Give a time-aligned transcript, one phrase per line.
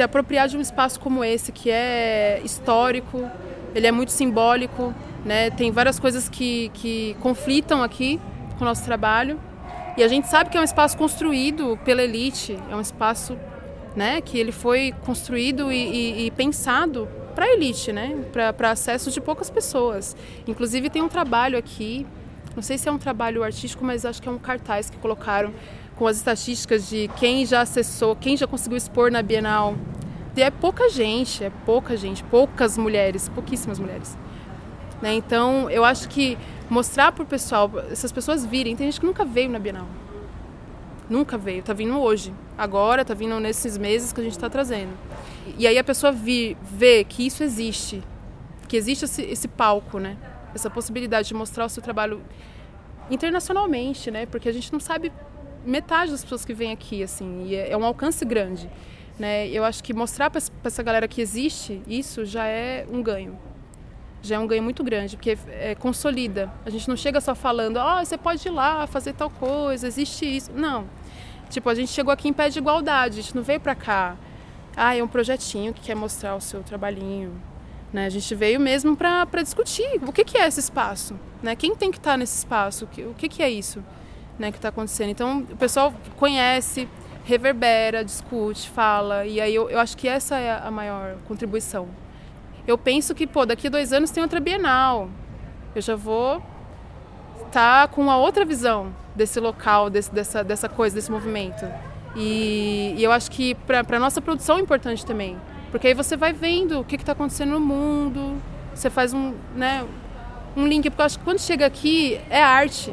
[0.00, 3.30] se apropriar de um espaço como esse, que é histórico,
[3.74, 4.94] ele é muito simbólico,
[5.26, 5.50] né?
[5.50, 8.18] Tem várias coisas que, que conflitam aqui
[8.56, 9.38] com o nosso trabalho.
[9.98, 13.36] E a gente sabe que é um espaço construído pela elite, é um espaço
[13.94, 19.20] né, que ele foi construído e, e, e pensado para elite, né, para acesso de
[19.20, 20.16] poucas pessoas.
[20.46, 22.06] Inclusive tem um trabalho aqui,
[22.56, 25.52] não sei se é um trabalho artístico, mas acho que é um cartaz que colocaram
[26.00, 29.76] com as estatísticas de quem já acessou, quem já conseguiu expor na Bienal.
[30.34, 34.16] E é pouca gente, é pouca gente, poucas mulheres, pouquíssimas mulheres.
[35.02, 35.12] Né?
[35.12, 36.38] Então, eu acho que
[36.70, 39.86] mostrar para o pessoal, essas pessoas virem, tem gente que nunca veio na Bienal.
[41.06, 42.32] Nunca veio, tá vindo hoje.
[42.56, 44.96] Agora, tá vindo nesses meses que a gente está trazendo.
[45.58, 46.56] E aí a pessoa vê
[47.06, 48.02] que isso existe,
[48.66, 50.16] que existe esse, esse palco, né?
[50.54, 52.22] Essa possibilidade de mostrar o seu trabalho
[53.10, 54.24] internacionalmente, né?
[54.24, 55.12] Porque a gente não sabe
[55.64, 58.68] metade das pessoas que vêm aqui, assim, e é, é um alcance grande.
[59.18, 59.48] Né?
[59.48, 63.38] Eu acho que mostrar para essa galera que existe isso já é um ganho.
[64.22, 66.50] Já é um ganho muito grande, porque é, consolida.
[66.64, 69.86] A gente não chega só falando, ó, oh, você pode ir lá fazer tal coisa,
[69.86, 70.50] existe isso.
[70.52, 70.86] Não.
[71.50, 74.16] Tipo, a gente chegou aqui em pé de igualdade, a gente não veio para cá.
[74.76, 77.32] Ah, é um projetinho que quer mostrar o seu trabalhinho.
[77.92, 78.06] Né?
[78.06, 81.18] A gente veio mesmo para discutir o que, que é esse espaço.
[81.42, 81.56] Né?
[81.56, 82.84] Quem tem que estar tá nesse espaço?
[82.84, 83.82] O que, o que, que é isso?
[84.40, 85.10] Né, que está acontecendo.
[85.10, 86.88] Então, o pessoal conhece,
[87.24, 91.86] reverbera, discute, fala, e aí eu, eu acho que essa é a maior contribuição.
[92.66, 95.10] Eu penso que, pô, daqui a dois anos tem outra Bienal.
[95.74, 96.42] Eu já vou
[97.46, 101.66] estar tá com uma outra visão desse local, desse, dessa, dessa coisa, desse movimento.
[102.16, 105.36] E, e eu acho que para a nossa produção é importante também.
[105.70, 108.40] Porque aí você vai vendo o que está acontecendo no mundo,
[108.74, 109.84] você faz um, né,
[110.56, 110.88] um link.
[110.90, 112.92] Porque eu acho que quando chega aqui é arte.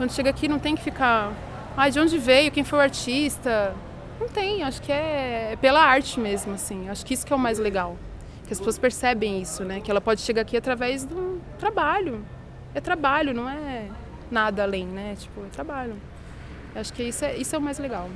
[0.00, 1.30] Quando chega aqui não tem que ficar,
[1.76, 3.74] ah, de onde veio, quem foi o artista.
[4.18, 6.88] Não tem, acho que é pela arte mesmo, assim.
[6.88, 7.98] Acho que isso que é o mais legal.
[8.46, 9.78] Que as pessoas percebem isso, né?
[9.82, 12.24] Que ela pode chegar aqui através do trabalho.
[12.74, 13.88] É trabalho, não é
[14.30, 15.16] nada além, né?
[15.18, 15.94] Tipo, é trabalho.
[16.74, 18.08] Acho que isso é, isso é o mais legal.